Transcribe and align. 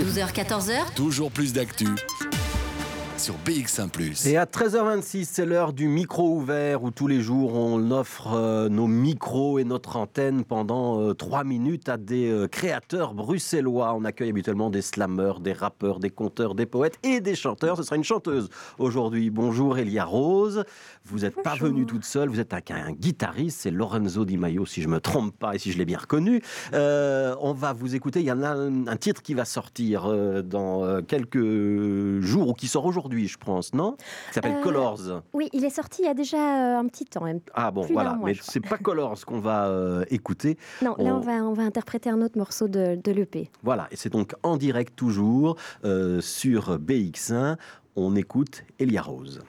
12h-14h, 0.00 0.94
Toujours 0.94 1.30
plus 1.30 1.52
d'actu 1.52 1.86
sur 3.22 3.36
BX1 3.46 4.28
Et 4.28 4.36
à 4.36 4.46
13h26, 4.46 5.28
c'est 5.30 5.46
l'heure 5.46 5.72
du 5.72 5.86
micro 5.86 6.34
ouvert 6.34 6.82
où 6.82 6.90
tous 6.90 7.06
les 7.06 7.20
jours 7.20 7.54
on 7.54 7.92
offre 7.92 8.32
euh, 8.32 8.68
nos 8.68 8.88
micros 8.88 9.60
et 9.60 9.64
notre 9.64 9.94
antenne 9.94 10.42
pendant 10.42 11.00
euh, 11.00 11.14
3 11.14 11.44
minutes 11.44 11.88
à 11.88 11.98
des 11.98 12.28
euh, 12.28 12.48
créateurs 12.48 13.14
bruxellois. 13.14 13.94
On 13.94 14.04
accueille 14.04 14.30
habituellement 14.30 14.70
des 14.70 14.82
slammeurs, 14.82 15.38
des 15.38 15.52
rappeurs, 15.52 16.00
des 16.00 16.10
conteurs, 16.10 16.56
des 16.56 16.66
poètes 16.66 16.98
et 17.04 17.20
des 17.20 17.36
chanteurs. 17.36 17.76
Ce 17.76 17.84
sera 17.84 17.94
une 17.94 18.02
chanteuse 18.02 18.48
aujourd'hui. 18.80 19.30
Bonjour 19.30 19.78
Elia 19.78 20.04
Rose. 20.04 20.64
Vous 21.04 21.20
n'êtes 21.20 21.40
pas 21.42 21.54
venue 21.54 21.86
toute 21.86 22.04
seule, 22.04 22.28
vous 22.28 22.40
êtes 22.40 22.54
un, 22.54 22.60
un 22.70 22.92
guitariste, 22.92 23.60
c'est 23.60 23.70
Lorenzo 23.70 24.24
Di 24.24 24.36
Maio 24.36 24.66
si 24.66 24.82
je 24.82 24.88
me 24.88 25.00
trompe 25.00 25.36
pas 25.36 25.54
et 25.54 25.58
si 25.58 25.70
je 25.70 25.78
l'ai 25.78 25.84
bien 25.84 25.98
reconnu. 25.98 26.42
Euh, 26.74 27.34
on 27.40 27.52
va 27.52 27.72
vous 27.72 27.94
écouter, 27.94 28.20
il 28.20 28.26
y 28.26 28.32
en 28.32 28.42
a 28.42 28.50
un, 28.50 28.86
un 28.86 28.96
titre 28.96 29.22
qui 29.22 29.34
va 29.34 29.44
sortir 29.44 30.06
euh, 30.06 30.42
dans 30.42 30.84
euh, 30.84 31.02
quelques 31.02 32.20
jours 32.20 32.48
ou 32.48 32.54
qui 32.54 32.68
sort 32.68 32.84
aujourd'hui 32.84 33.11
je 33.20 33.36
pense, 33.38 33.72
non? 33.74 33.96
Il 34.30 34.34
s'appelle 34.34 34.56
Euh, 34.56 34.62
Colors. 34.62 35.22
Oui, 35.32 35.48
il 35.52 35.64
est 35.64 35.70
sorti 35.70 36.02
il 36.02 36.06
y 36.06 36.08
a 36.08 36.14
déjà 36.14 36.36
euh, 36.76 36.78
un 36.78 36.86
petit 36.86 37.04
temps. 37.04 37.24
même. 37.24 37.40
Ah 37.54 37.70
bon, 37.70 37.82
voilà, 37.92 38.14
mois, 38.14 38.26
mais 38.28 38.36
c'est 38.40 38.60
pas 38.60 38.78
Colors 38.78 39.24
qu'on 39.26 39.38
va 39.40 39.66
euh, 39.68 40.04
écouter. 40.10 40.56
Non, 40.82 40.94
là 40.98 41.14
On- 41.14 41.16
on 41.16 41.20
va, 41.20 41.32
on 41.44 41.52
va 41.52 41.62
interpréter 41.62 42.10
un 42.10 42.20
autre 42.22 42.38
morceau 42.38 42.68
de, 42.68 42.98
de 43.02 43.12
l'EP. 43.12 43.50
Voilà, 43.62 43.88
et 43.90 43.96
c'est 43.96 44.10
donc 44.10 44.34
en 44.42 44.56
direct 44.56 44.96
toujours 44.96 45.56
euh, 45.84 46.20
sur 46.20 46.78
BX1. 46.78 47.56
On 47.96 48.16
écoute 48.16 48.64
Elia 48.78 49.02
Rose. 49.02 49.40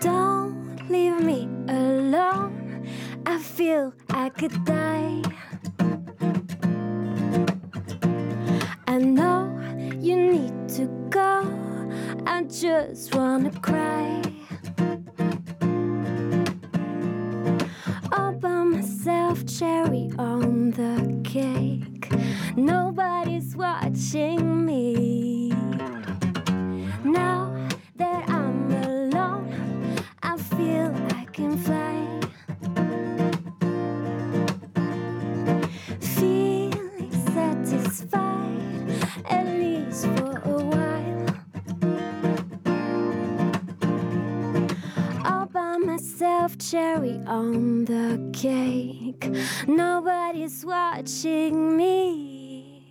Don't 0.00 0.76
leave 0.90 1.20
me 1.22 1.46
alone. 1.68 2.86
I 3.26 3.38
feel 3.38 3.92
I 4.10 4.28
could 4.30 4.52
die. 4.64 5.22
Just 12.66 13.14
wanna 13.14 13.52
cry. 13.60 14.20
All 18.12 18.32
by 18.32 18.64
myself, 18.64 19.46
cherry 19.46 20.10
on 20.18 20.72
the 20.72 20.96
cake. 21.22 22.10
Nobody's 22.56 23.54
watching 23.54 24.66
me. 24.66 25.05
By 46.26 46.32
myself, 46.32 46.58
cherry 46.58 47.20
on 47.26 47.84
the 47.84 48.30
cake. 48.32 49.30
Nobody's 49.66 50.64
watching 50.64 51.76
me. 51.76 52.82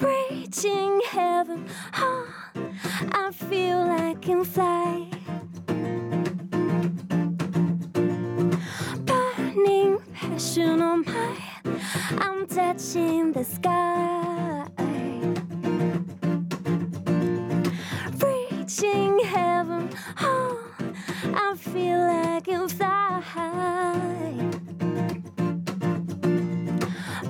Reaching 0.00 1.00
heaven, 1.10 1.66
oh, 1.96 2.26
I 3.12 3.30
feel 3.32 3.86
like 3.86 4.02
I 4.02 4.20
can 4.20 4.44
fly. 4.44 5.06
Burning 9.06 9.98
passion 10.12 10.82
on 10.82 11.04
my, 11.04 11.36
I'm 12.18 12.46
touching 12.46 13.32
the 13.32 13.44
sky. 13.44 14.21
Fly. 23.22 24.34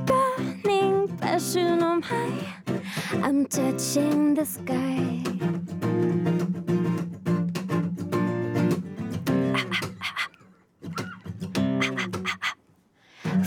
Burning 0.06 1.08
passion 1.19 1.82
on 1.82 2.00
my, 2.00 2.32
I'm 3.22 3.47
touching 3.47 4.34
the 4.34 4.44
sky. 4.44 5.22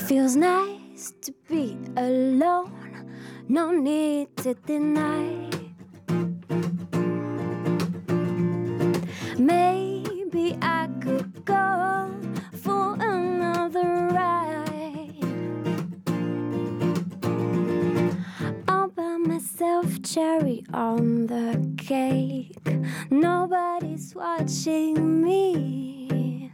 Feels 0.07 0.35
nice 0.35 1.13
to 1.22 1.34
be 1.50 1.78
alone, 1.97 3.11
no 3.47 3.72
need 3.72 4.35
to 4.38 4.53
deny. 4.53 5.54
Myself, 19.45 20.01
cherry 20.01 20.63
on 20.73 21.28
the 21.28 21.72
cake. 21.78 22.57
Nobody's 23.11 24.16
watching 24.16 25.22
me. 25.22 26.51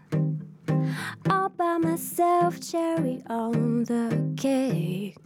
All 1.30 1.47
by 1.50 1.78
myself, 1.78 2.59
cherry 2.59 3.24
on 3.30 3.85
the 3.85 4.34
cake. 4.35 5.18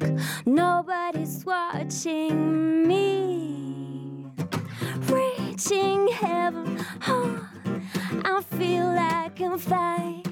Nobody's 0.45 1.43
watching 1.43 2.87
me. 2.87 4.27
Reaching 5.09 6.07
heaven, 6.09 6.85
oh, 7.07 7.49
I 8.25 8.41
feel 8.57 8.93
like 8.93 9.41
I'm 9.41 9.57
fly. 9.57 10.24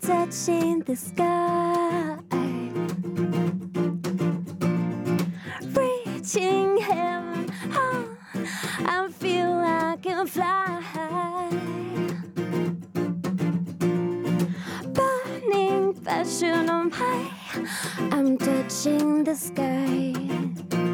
Touching 0.00 0.80
the 0.80 0.96
sky. 0.96 2.16
Reaching 5.62 6.78
heaven, 6.78 7.52
oh, 7.72 8.16
I 8.86 9.08
feel 9.08 9.52
I 9.52 9.96
can 10.02 10.26
fly. 10.26 11.50
Burning 14.94 15.94
passion 16.04 16.70
on 16.70 16.90
my, 16.90 17.30
I'm 18.12 18.38
touching 18.38 19.24
the 19.24 19.34
sky. 19.34 20.89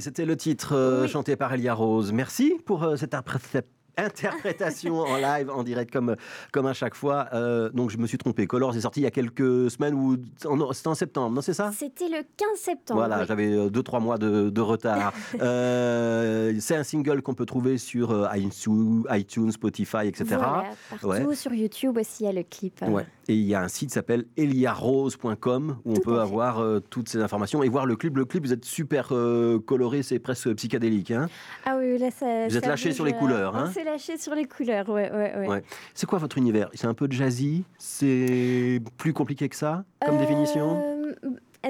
C'était 0.00 0.24
le 0.24 0.36
titre 0.36 0.74
euh, 0.74 1.02
Oui. 1.02 1.08
chanté 1.08 1.36
par 1.36 1.52
Elia 1.54 1.74
Rose. 1.74 2.12
Merci 2.12 2.54
pour 2.64 2.82
euh, 2.84 2.96
cette 2.96 3.14
impré- 3.14 3.62
interprétation 3.96 4.98
en 5.00 5.16
live, 5.16 5.50
en 5.50 5.62
direct, 5.62 5.92
comme, 5.92 6.16
comme 6.52 6.66
à 6.66 6.72
chaque 6.74 6.94
fois. 6.94 7.28
Euh, 7.32 7.70
donc 7.70 7.90
je 7.90 7.98
me 7.98 8.06
suis 8.06 8.18
trompé. 8.18 8.46
Colors 8.46 8.76
est 8.76 8.80
sorti 8.80 9.00
il 9.00 9.04
y 9.04 9.06
a 9.06 9.10
quelques 9.10 9.70
semaines 9.70 9.94
ou 9.94 10.16
en- 10.46 10.72
c'était 10.72 10.88
en 10.88 10.94
septembre, 10.94 11.34
non 11.34 11.40
c'est 11.42 11.54
ça? 11.54 11.70
C'était 11.76 12.08
le 12.08 12.22
15 12.36 12.48
septembre. 12.56 13.00
Voilà, 13.00 13.20
oui. 13.20 13.24
j'avais 13.28 13.68
2-3 13.70 14.00
mois 14.00 14.18
de, 14.18 14.50
de 14.50 14.60
retard. 14.60 15.12
Euh, 15.40 16.52
c'est 16.60 16.76
un 16.76 16.82
single 16.84 17.22
qu'on 17.22 17.34
peut 17.34 17.46
trouver 17.46 17.78
sur 17.78 18.10
euh, 18.10 18.26
iTunes, 18.36 19.52
Spotify, 19.52 20.06
etc. 20.06 20.24
Voilà, 20.36 20.64
partout 20.90 21.06
Ouais. 21.06 21.34
sur 21.34 21.52
YouTube 21.52 21.96
aussi, 21.98 22.24
il 22.24 22.26
y 22.26 22.28
a 22.28 22.32
le 22.32 22.42
clip. 22.42 22.82
euh. 22.82 22.88
Ouais. 22.88 23.06
Et 23.28 23.34
il 23.34 23.44
y 23.46 23.54
a 23.54 23.62
un 23.62 23.68
site 23.68 23.88
qui 23.88 23.94
s'appelle 23.94 24.26
eliarose.com 24.36 25.78
où 25.84 25.92
on 25.92 26.00
peut 26.00 26.20
avoir 26.20 26.60
euh, 26.60 26.80
toutes 26.80 27.08
ces 27.08 27.18
informations 27.20 27.62
et 27.62 27.68
voir 27.68 27.86
le 27.86 27.96
clip. 27.96 28.16
Le 28.16 28.24
clip, 28.24 28.44
vous 28.44 28.52
êtes 28.52 28.64
super 28.64 29.08
euh, 29.12 29.58
coloré, 29.58 30.02
c'est 30.02 30.18
presque 30.18 30.52
psychédélique. 30.54 31.10
Hein? 31.10 31.28
Ah 31.64 31.76
oui, 31.78 31.98
là, 31.98 32.10
ça. 32.10 32.48
Vous 32.48 32.56
êtes 32.56 32.66
lâché 32.66 32.92
sur 32.92 33.04
les 33.04 33.12
euh, 33.12 33.18
couleurs, 33.18 33.56
hein? 33.56 33.70
S'est 33.84 33.90
lâché 33.90 34.18
sur 34.18 34.34
les 34.34 34.44
couleurs, 34.46 34.88
ouais, 34.88 35.10
ouais, 35.10 35.36
ouais. 35.36 35.48
Ouais. 35.48 35.62
c'est 35.94 36.06
quoi 36.06 36.18
votre 36.18 36.38
univers? 36.38 36.70
C'est 36.74 36.86
un 36.86 36.94
peu 36.94 37.06
jazzy? 37.10 37.64
C'est 37.78 38.80
plus 38.96 39.12
compliqué 39.12 39.48
que 39.48 39.56
ça 39.56 39.84
comme 40.04 40.16
Euh, 40.16 40.20
définition? 40.20 40.82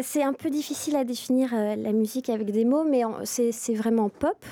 C'est 0.03 0.25
un 0.25 0.33
peu 0.33 0.51
difficile 0.51 0.97
à 0.97 1.05
définir 1.05 1.51
euh, 1.55 1.77
la 1.77 1.93
musique 1.93 2.29
avec 2.29 2.51
des 2.51 2.65
mots, 2.65 2.83
mais 2.85 3.03
c'est 3.25 3.53
c'est 3.53 3.75
vraiment 3.75 4.09
pop. 4.09 4.45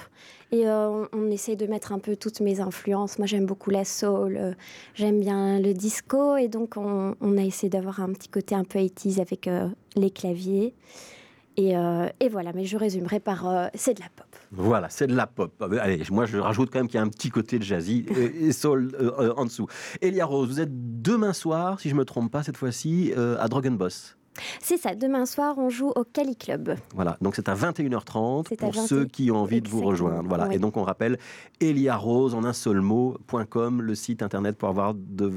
Et 0.53 0.69
euh, 0.69 0.89
on, 1.13 1.19
on 1.19 1.31
essaye 1.31 1.57
de 1.57 1.67
mettre 1.67 1.93
un 1.93 1.99
peu 1.99 2.15
toutes 2.15 2.41
mes 2.41 2.61
influences. 2.61 3.19
Moi, 3.19 3.27
j'aime 3.27 3.47
beaucoup 3.47 3.71
la 3.71 3.85
soul, 3.85 4.37
euh, 4.37 4.53
j'aime 4.95 5.19
bien 5.19 5.59
le 5.59 5.73
disco, 5.73 6.37
et 6.37 6.47
donc 6.49 6.77
on, 6.77 7.17
on 7.21 7.39
a 7.39 7.43
essayé 7.43 7.71
d'avoir 7.71 8.01
un 8.01 8.13
petit 8.13 8.29
côté 8.29 8.55
un 8.55 8.65
peu 8.65 8.79
80s 8.79 9.21
avec 9.21 9.49
les 9.97 10.11
claviers. 10.11 10.75
Et, 11.57 11.73
et 12.21 12.29
voilà, 12.31 12.53
mais 12.55 12.65
je 12.65 12.77
résumerai 12.79 13.21
par 13.21 13.71
c'est 13.75 13.95
de 13.95 14.01
la 14.01 14.09
pop. 14.17 14.27
Voilà, 14.55 14.91
c'est 14.91 15.07
de 15.07 15.15
la 15.15 15.27
pop. 15.27 15.63
Allez, 15.81 16.03
moi 16.11 16.27
je 16.27 16.37
rajoute 16.37 16.71
quand 16.71 16.79
même 16.79 16.87
qu'il 16.87 16.97
y 16.97 16.99
a 16.99 17.03
un 17.03 17.09
petit 17.09 17.31
côté 17.31 17.59
de 17.59 17.65
jazzy 17.65 18.05
et, 18.11 18.53
soul 18.53 18.93
euh, 19.01 19.11
euh, 19.19 19.35
en 19.37 19.47
dessous. 19.47 19.67
Elia 20.03 20.27
Rose, 20.27 20.49
vous 20.49 20.61
êtes 20.61 21.03
demain 21.03 21.33
soir, 21.33 21.81
si 21.81 21.89
je 21.89 21.95
me 21.95 22.05
trompe 22.05 22.31
pas 22.31 22.43
cette 22.43 22.59
fois-ci, 22.59 23.15
euh, 23.17 23.37
à 23.41 23.49
Drogen 23.49 23.79
Boss. 23.79 24.19
C'est 24.61 24.77
ça, 24.79 24.95
demain 24.95 25.27
soir, 25.27 25.57
on 25.59 25.69
joue 25.69 25.91
au 25.95 26.05
Cali 26.05 26.37
Club. 26.37 26.77
Voilà, 26.95 27.17
donc 27.21 27.35
c'est 27.37 27.49
à 27.49 27.55
21h30 27.55 28.47
C'est 28.49 28.63
à 28.63 28.67
pour 28.67 28.75
20. 28.75 28.87
ceux 28.87 29.05
qui 29.05 29.31
ont 29.31 29.37
envie 29.37 29.61
de 29.61 29.69
vous 29.69 29.83
rejoindre. 29.83 30.27
Voilà, 30.29 30.49
ouais. 30.49 30.57
et 30.57 30.59
donc 30.59 30.77
on 30.77 30.83
rappelle 30.83 31.19
Elia 31.61 31.97
Rose 31.97 32.35
en 32.35 32.45
un 32.45 32.53
seul 32.53 32.81
mot.com, 32.81 33.83
le 33.83 33.95
site 33.95 34.23
internet 34.23 34.57
pour 34.57 34.69
avoir 34.69 34.95
de, 34.95 35.31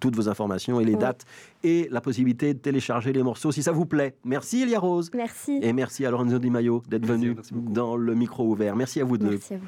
toutes 0.00 0.16
vos 0.16 0.28
informations 0.28 0.80
et 0.80 0.84
les 0.84 0.92
Ouais. 0.94 1.00
dates 1.00 1.24
et 1.62 1.88
la 1.90 2.00
possibilité 2.00 2.52
de 2.54 2.58
télécharger 2.58 3.12
les 3.12 3.22
morceaux 3.22 3.50
si 3.52 3.62
ça 3.62 3.72
vous 3.72 3.86
plaît. 3.86 4.14
Merci 4.24 4.62
Elia 4.62 4.78
Rose. 4.78 5.10
Merci. 5.14 5.58
Et 5.62 5.72
merci 5.72 6.04
à 6.04 6.10
Lorenzo 6.10 6.38
Di 6.38 6.50
Maio 6.50 6.82
d'être 6.88 7.06
venu 7.06 7.34
dans 7.52 7.96
le 7.96 8.14
micro 8.14 8.44
ouvert. 8.46 8.76
Merci 8.76 9.00
à 9.00 9.04
vous 9.04 9.18
deux. 9.18 9.30
Merci 9.30 9.54
à 9.54 9.58
vous. 9.58 9.66